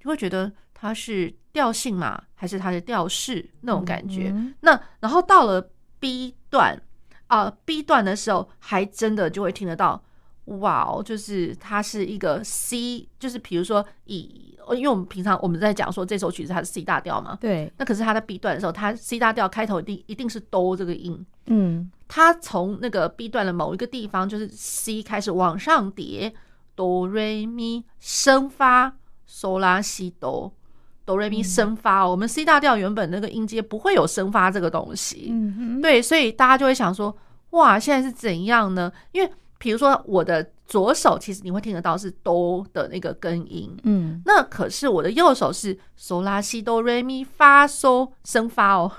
[0.00, 4.30] 就会觉得它是调性嘛，还是它的调式那种感觉。
[4.34, 6.80] 嗯、那然后到了 B 段
[7.26, 10.02] 啊、呃、，B 段的时候，还真的就会听得到。
[10.46, 17.72] 哇哦，就是它是一个 C，就是比如说以，因为我们平常我们在讲说这首曲子它是 C 大调嘛，对。
[17.78, 21.90] 那可是它在 B 段的时候，它 C 大调开头一定一定是哆这个音，嗯。
[22.06, 26.32] 它从那个 B 段的某一个地方，就是 C 开始往上叠，
[26.76, 28.94] 哆瑞咪升发，
[29.26, 30.52] 嗦拉西哆，
[31.06, 32.06] 哆瑞咪升发。
[32.06, 35.80] 我们 C 大调原本那个音阶不会有升发这个东西，嗯哼。
[35.80, 37.16] 对，所以大家就会想说，
[37.50, 38.92] 哇，现在是怎样呢？
[39.12, 39.32] 因为
[39.64, 48.92] 比如说我的左手，其实你会听得到是哆的那个根音，嗯，那可是我的右手是嗦拉西哆瑞咪发嗦升发哦，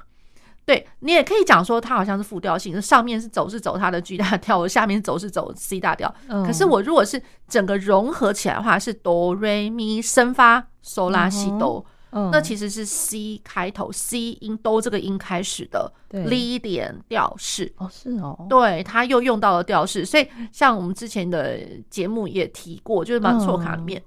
[0.65, 11.85] 对，你也可以讲说它好像是复调性，上面是走是走它的 G 大调，下面走是走 C 大调，可是我如果是整个融合起来的话，是哆瑞咪升发嗦拉西哆。
[12.31, 24.01] 那其实是 C 开头，C 音都这个音开始的 Lydian 调式哦，是哦，对，它又用到了调式，所以像我们之前的节目也提过，就是马错卡里面，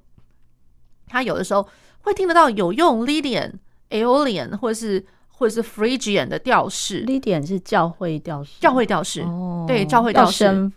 [1.06, 1.68] 它有的时候
[2.00, 3.52] 会听得到有用 Lydian、
[3.90, 10.72] Aeolian 或者是或者是 Phrygian 的调式，Lydian 是教会调式，教会调式，哦对，教会调式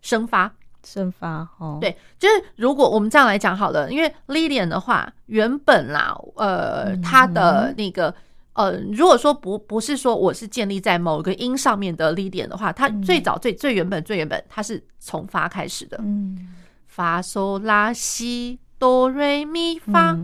[0.00, 0.52] 升发。
[0.84, 8.14] 生发哦，对，就是如果我们这样来讲好了，因为 Lydian 的话，原本啦，呃，它的那个
[8.54, 16.54] 呃，如果说不不是说我是建立在某个音上面的 Lydian 的话，它最早最最原本最原本它是从发开始的，嗯，
[16.86, 20.18] 发嗦拉西哆瑞咪发，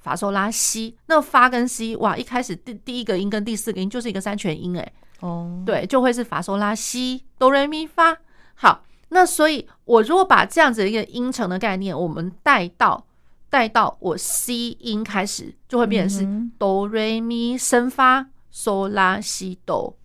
[0.00, 8.18] 发嗦拉西，那发跟西哇，一开始第第一个音跟第四个音就是一个三全音哎，哦，对，就会是发嗦拉西哆瑞咪发，
[8.54, 8.82] 好。
[9.14, 13.06] 那所以，我如果把这样子一个音程的概念，我们带到
[13.48, 19.96] 带到我 C 音开始，就会变成是哆瑞咪升发嗦拉西哆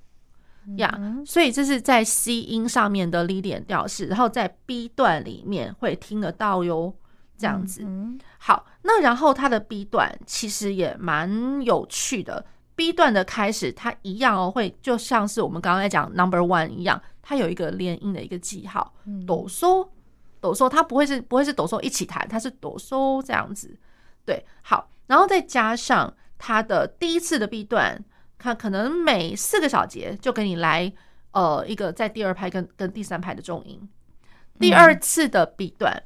[0.77, 0.95] 呀。
[1.25, 6.93] 所以这是在 C 音上面的 Lydian 调式，然后在 B 段里面会听得到哟。
[7.39, 7.87] 这样子，
[8.37, 12.45] 好，那然后它的 B 段其实也蛮有趣的。
[12.75, 18.91] B 段的开始，它一样哦，会就像是我们刚刚在讲 Number One 一样，它有一个连音的一个记号，
[19.27, 19.87] 抖嗦
[20.41, 23.77] 抖嗦，它不会是不会是抖嗦一起弹，它是抖嗦这样子。
[24.25, 28.03] 对，好，然后再加上它的第一次的 B 段，
[28.39, 30.91] 看可能每四个小节就给你来
[31.33, 33.87] 呃一个在第二拍跟跟第三拍的重音，
[34.59, 36.01] 第二次的 B 段，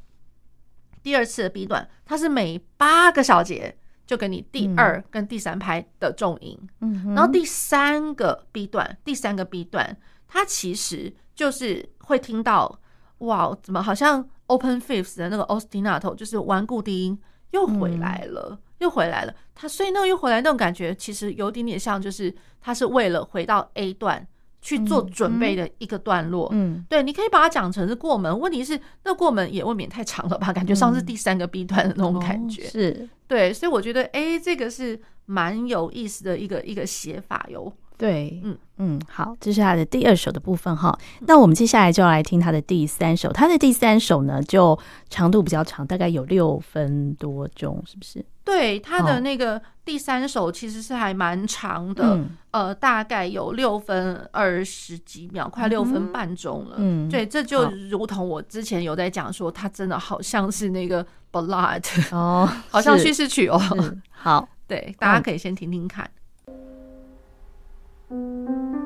[1.01, 3.77] 第二次的 B 段，它是每八个小节。
[4.05, 9.97] 就给你第二跟第三拍的重音，嗯，然后第三个 B 段，第三个 B 段，
[10.33, 12.79] 它其实就是会听到，
[13.19, 17.19] 哇，怎么好像 open fifths 的那个 ostinato 就是顽固低音
[17.51, 19.35] 又回来了，嗯、又回来了。
[19.53, 24.27] 他所以那个又回来那种感觉，其实有点点像，就是他是为了回到 A 段
[24.59, 26.49] 去做准备的一个段落。
[26.51, 28.39] 嗯，对，你可以把它讲成是过门。
[28.39, 30.51] 问题是，那过门也未免太长了吧？
[30.51, 32.63] 感觉像是第三个 B 段的那种感觉。
[32.63, 37.71] 嗯哦、是对，所以我觉得，哎，这个是蛮有意思的一个一个写法哟。
[38.03, 40.93] 对，嗯嗯，好，这是他的第二首的部分哈。
[41.21, 43.31] 那我们接下来就要来听他的第三首。
[43.31, 44.77] 他的第三首呢，就
[45.09, 48.25] 长度比较长，大概有六分多钟，是不是？
[48.43, 56.75] 对，他的那个第三首其实是还蛮长的，嗯、呃，大概有六分二十几秒，快六分半钟了。
[56.79, 61.81] 嗯，对，这就如同我之前有在讲说，他真的好像是那个 ballad
[62.11, 63.57] 哦， 好像叙事曲哦。
[64.09, 66.05] 好，对，大家可以先听听看。
[68.13, 68.82] Thank you.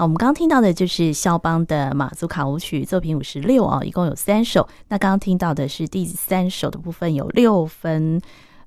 [0.00, 4.66] 好，我们刚刚听到的就是肖邦的马祖卡舞曲作品五十六啊，一共有三首。
[4.88, 8.18] 那刚刚听到的是第三首的部分，有六分，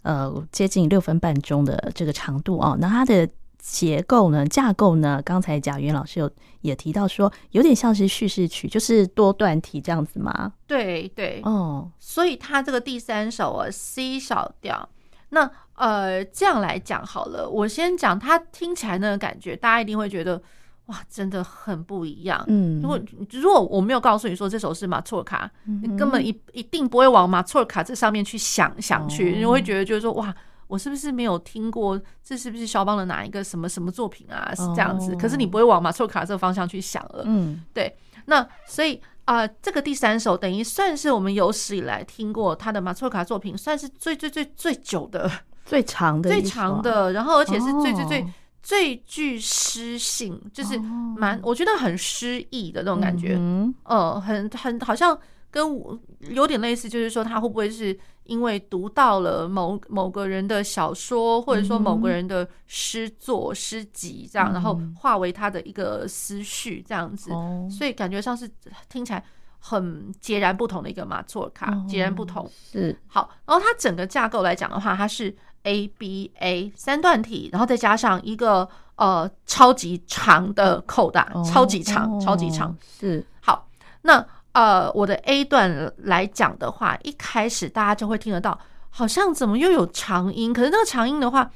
[0.04, 2.78] 呃，接近六分半钟的这个长度啊。
[2.80, 3.28] 那它的
[3.58, 6.30] 结构呢，架构呢，刚才贾云老师有
[6.62, 10.54] 也提到说，有点像是叙事曲，就是多段体这样子吗？
[10.68, 14.88] 对对，哦，所以它这个第三首啊，C 小调，
[15.30, 20.40] 那呃，这样来讲好了，我先讲它听起来那个感觉，大家一定会觉得。
[20.88, 22.44] 哇，真的很不一样。
[22.48, 23.00] 嗯，如果
[23.32, 30.36] 如果我没有告诉你说这首是马祖尔卡，嗯、你根本一一定不会往马祖尔卡这上面去想想去，你、哦、会觉得就是说，哇，
[30.68, 31.98] 我是不是没有听过？
[32.22, 34.54] 这是不是肖邦的哪一个什么什么作品啊？
[34.54, 35.14] 是这样子。
[35.14, 37.24] 哦、可是你不会往马祖尔卡这个方向去想了。
[37.26, 37.96] 嗯，对。
[38.26, 45.32] 那所以啊、呃，这个第三首等于算是我们有史以来听过他的马祖尔卡作品，算是最最最最久的、
[45.66, 48.22] 最长的、最长的，然后而且是最最最。
[48.22, 48.26] 哦
[48.64, 50.80] 最具诗性，就是
[51.18, 55.20] 蛮，我觉得很诗意的那种感觉，嗯，呃，很很好像
[55.52, 67.32] 跟我有点类似，就是说他会不会是因为读到了某某个人的小说，或者说某个人的诗作、诗集这样，然后化为他的一个思绪这样子，
[67.70, 68.50] 所以感觉上是
[68.88, 69.22] 听起来
[69.60, 72.50] 很截然不同的一个马祖尔卡，截然不同。
[72.72, 72.98] 是。
[73.08, 73.30] 好。
[73.46, 75.36] 然后它整个架构来讲的话，它是。
[75.64, 83.68] A B A 三段体，然后再加上一个呃超级长的扣打，哦、超级长，哦、超级长是好。
[84.04, 88.58] 那呃我的 A 段来讲的话，一开始大家就会听得到，
[88.90, 90.54] 好像怎么又有长音？
[90.54, 91.52] 可是那个长音的话，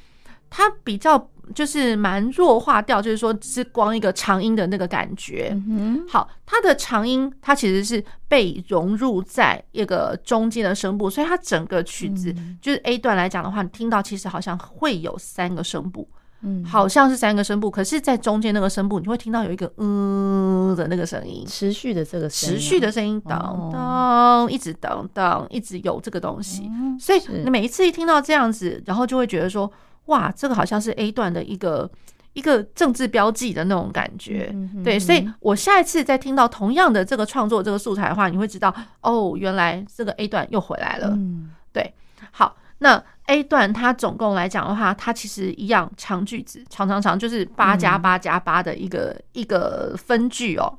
[0.50, 1.30] 它比较。
[1.54, 5.50] 就是蛮弱化掉，就是说是光一个长音的那个感觉。
[5.68, 16.08] 嗯、好，它的长音它其实是被融入在一个中间的声部，所以它整个曲子就是 A 段来讲的话，你听到其实好像会有三个声部，
[16.42, 29.72] 嗯，好像是三个声部，可是，在中间那个声部，你会听到有一个嗯的那个声音，持续的这个持续的声音，当当一直当当一直有这个东西，嗯、所以你每一次一听到这样子，然后就会觉得说。
[30.08, 31.90] 哇，这个好像是 A 段的一个
[32.34, 41.10] 一个政治标记的那种感觉，嗯、对，所以我下一次再听到同样的这个创作这个素材的话，你会知道哦，原来这个 A 段又回来了。
[41.10, 41.94] 嗯、对，
[42.32, 50.78] 好，那 A 段它总共来讲的话，它其实一样长句子，长长长，就是八加八加八的一个、嗯、一个分句哦。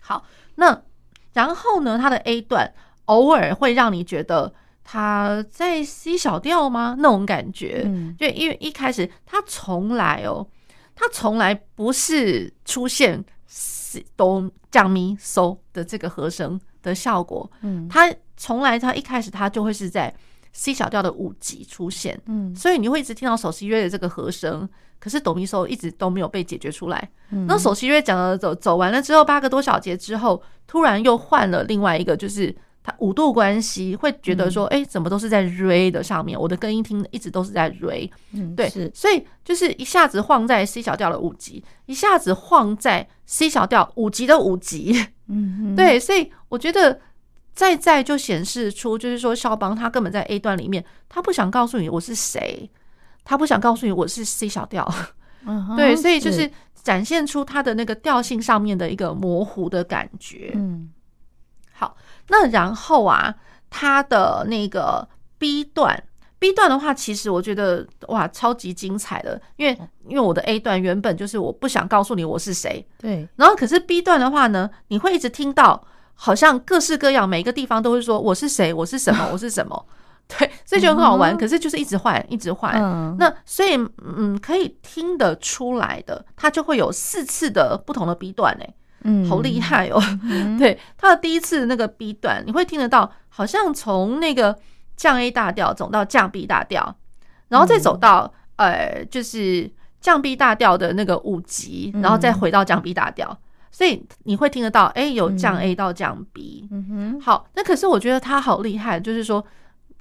[0.00, 0.24] 好，
[0.54, 0.82] 那
[1.32, 2.72] 然后呢，它的 A 段
[3.06, 4.54] 偶尔会让你觉得。
[4.84, 6.96] 他在 C 小调吗？
[6.98, 10.46] 那种感觉，嗯，就因为一开始他从来哦，
[10.94, 20.12] 他从来不是出现 C 哆降咪嗦的这个和声的效果，嗯，他从来他一开始他就会是在
[20.52, 24.68] C 小调的五级出现，嗯，所以你会一直听到首席乐的这个和声，
[24.98, 32.54] 可是哆咪嗦一直都没有被解决出来，嗯，那首席乐讲了走走完了之后，八个多小节之后，突然又换了另外一个，就是。
[32.82, 36.38] 它五度关系会觉得说，哎、欸，怎么都是在 re 的上面？
[36.38, 47.00] 我的更音听一直都是在 re，嗯，对，所以就是一下子晃在 C 小调的五级，一下子晃在 C 小调五级的五级，嗯，对，所以我觉得
[47.54, 52.70] 再再就显示出，就是说肖邦他根本在 A 段里面，他不想告诉你我是谁，
[53.24, 54.92] 他不想告诉你我是 C 小调，
[55.46, 56.50] 嗯，对，所以就是。
[56.82, 60.90] 展现出他的那个调性上面的一个模糊的感觉，嗯。
[62.28, 63.34] 那然后啊，
[63.70, 65.06] 他的那个
[65.38, 66.02] B 段
[66.38, 73.28] ，B 段的话，其实我觉得哇，超级精彩的，因为因为我的 A 段原本就是我不想告诉你我是谁，对。
[73.36, 79.86] 然后可是 B 段的话呢，你会一直听到，好像各式各样，每一个地方都会说我是谁，我是什么， 我是什么，
[80.28, 81.36] 对，所以就很好玩。
[81.36, 82.80] 可是就是一直换，一直换。
[83.18, 88.74] 那所以嗯，可以听得出来的，它就会有四次的不同的 B 段哎。
[89.04, 90.00] 嗯，好厉害哦！
[90.22, 94.58] 嗯、对，他的第一次那个 B 段，你会听得到，好像从那个
[94.96, 96.96] 降 A 大调走到降 B 大调，
[97.48, 103.38] 然后再走到、嗯、呃，就是降 B 大调的那个五级，然后再回到降 B 大调，嗯、
[103.70, 106.68] 所以你会听得到，哎，有降 A 到降 B。
[106.70, 109.44] 嗯哼，好，那可是我觉得他好厉害，就是说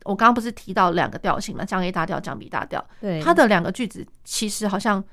[0.03, 5.03] 我刚刚不是提到两个调性嘛，降 A 大调、降 B 大调，对，他的两个句子其实好像。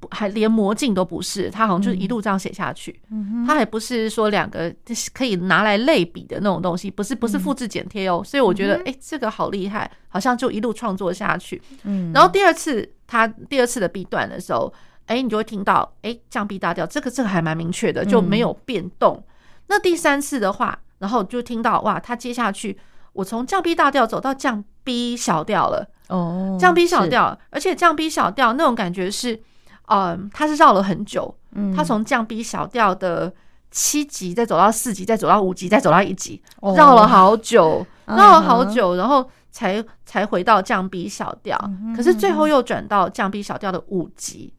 [0.00, 3.00] 不，还连魔镜都不是，他好像就是一路这样写下去。
[3.10, 4.74] 嗯，他还不是说两个
[5.12, 8.20] 可以拿来类比的那种东西，不是不是复制剪贴哦。
[8.24, 11.62] 所以我觉得，哎，这个好厉害，好像就一路创作下去。
[11.84, 14.72] 嗯，然后第二次他第二次的 B 段的时候，
[15.06, 19.22] 哎，你就会听到，哎，降 B 大调，这个这个还蛮明确的，就没有变动。
[19.68, 22.76] 那第三次的话，然后就听到，哇，他接下去
[23.12, 25.88] 我从降 B 大调走到降 B 小调了。
[26.08, 29.40] 哦，降 B 小调，而且降 B 小调那种感觉是。
[29.88, 33.32] 嗯，他是绕了很久，嗯，他从降 B 小调的
[33.70, 36.42] 七级，再走到四级，再走到五级，再走到一级，
[36.76, 41.58] 绕了好久，绕了好久，然后才才回到降 B 小调，
[41.96, 44.54] 可是最后又转到降 B 小调的五级。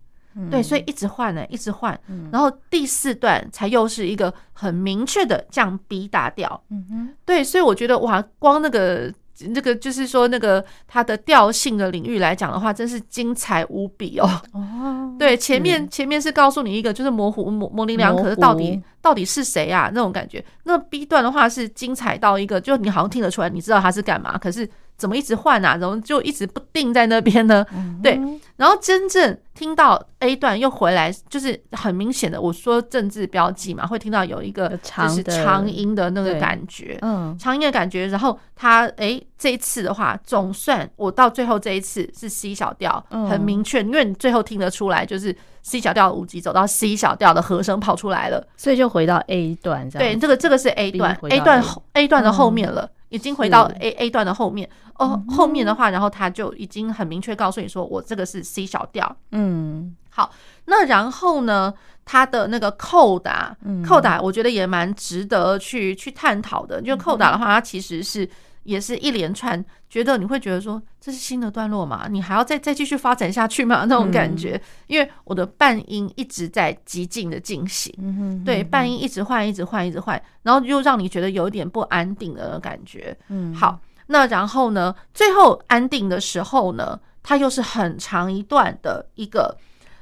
[0.50, 2.00] 对，所以一直换呢，一直换，
[2.32, 6.64] 然后第四段才又是一个很明确的降 B 大调。
[6.70, 9.12] 嗯哼，对，所以我觉得哇，光那个
[9.48, 14.30] 那个就是说那个它的调性的领域来讲的话，真是精彩无比哦。
[14.54, 20.44] 哦，对，前面前面是告诉你一个就是模糊模模棱两可，到底到底是谁啊那种感觉。
[20.64, 24.70] 那 B 段的话是精彩到一个，就你好像听得出来，你知道他是干嘛，可是。
[25.00, 25.78] 怎么一直换啊？
[25.78, 27.66] 怎么就一直不定在那边呢？
[28.04, 28.20] 对，
[28.58, 38.08] 然后真正听到 A 段又回来，就是很明显的，我说政治标记嘛，会听到有一个就是长音的那个感觉，嗯，长音的感觉。
[38.08, 45.34] 然后他诶，这一次的话，总算我到最后这一次是 C 小调，很明确，因为你最后听得出来，就是
[45.64, 49.90] C 小调五级走到 C 小调的和声跑出来了，所以就回到 A 段。
[49.90, 52.90] 对，这个这个是 A 段，A 段 A 段的后面了。
[53.12, 54.70] 已经回到 A A 段的后面
[55.00, 59.16] 哦，后面的话，然后他就已经很明确告诉你说，我这个是 C 小调。
[59.32, 60.32] 嗯，好，
[60.66, 61.74] 那然后呢，
[62.06, 66.82] 他的那个扣打，扣打，我觉得也蛮值得去去探讨的。
[66.82, 68.30] 就扣打的话，它其实是。
[68.64, 72.08] 也是一连串，觉得你会觉得说，这是新的段落嘛？
[72.08, 73.86] 你还要再再继续发展下去嘛？
[73.86, 83.18] 那种感觉，因为我的半音一直在极进的进行，对，半音一直换，一直换，一直换，然后又让你觉得有点不安定的感觉。
[83.30, 83.80] 嗯，好，
[84.10, 89.58] 那然后呢，最后安定的时候呢，它又是很长一段的一个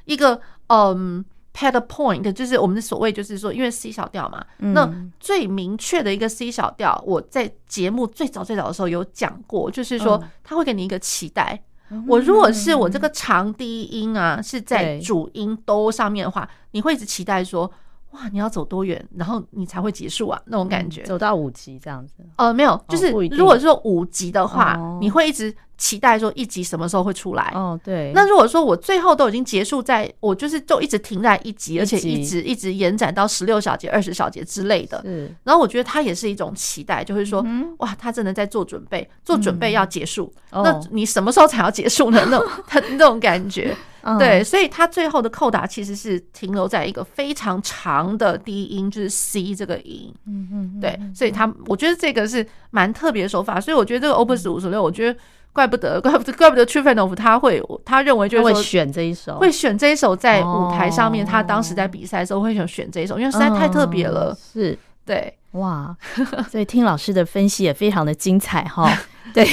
[0.05, 1.23] 一个嗯。
[1.57, 4.87] Pad point 就是我们的所谓，就是说，因为 C 小调嘛，嗯、那
[5.19, 11.59] 最明确的一个 C 小调，我在节目最早最早的时候有讲过，就是说，它会给你一个期待。
[11.89, 17.71] 嗯、我如果是我这个长低音啊，是在主音哆上面的话，你会一直期待说。
[18.17, 20.41] 哇，你要走多远，然后你才会结束啊？
[20.45, 22.13] 那种感觉，走到五级这样子？
[22.37, 27.51] 呃，没有，就是如果说五级的话，你会一直期待说一集什么时候会出来？
[27.53, 28.11] 哦，对。
[28.13, 35.01] 那如果说我最后都已经结束，在我就是就一直停在一集，而且一直一直延展到十六小节、二十小节之类的。
[35.03, 35.31] 是。
[35.43, 37.45] 然后我觉得它也是一种期待，就是说，
[37.77, 40.33] 哇，他真的在做准备，做准备要结束。
[40.51, 42.21] 那你什么时候才要结束呢？
[42.29, 43.75] 那种他那种感觉。
[44.17, 50.13] 对，所以它最后的扣打其实是停留在一个非常长的低音，就是 C 这个音。
[50.25, 53.59] 嗯嗯，对，所以他我觉得这个是蛮特别的手法。
[53.59, 55.19] 所以我觉得这个 Opus 五十六，我觉得
[55.57, 64.37] 怪不得，怪不得，怪不得 t r i f a n o v 他会，他认为就会选这一首，会选这一首在舞台上面，他当时在比赛的时候会想选这一首，因为实在太特别了。
[64.53, 65.97] 是，对，哇，
[66.51, 68.87] 所以听老师的分析也非常的精彩哈。
[69.33, 69.45] 对，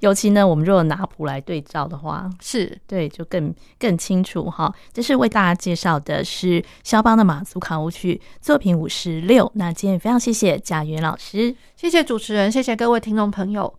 [0.00, 4.74] 尤其呢，我们如果拿谱来对照的话，是对，就更更清楚哈。
[4.92, 9.50] 这是为大家介绍的是肖邦的马祖卡舞曲作品五十六。
[9.54, 13.72] 那今天也非常谢谢贾云老师，谢谢主持人，谢谢各位听众朋友。